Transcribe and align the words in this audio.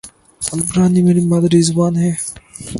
عبرانی 0.53 1.01
میری 1.01 1.21
مادری 1.21 1.61
زبان 1.61 1.95
ہے 1.95 2.11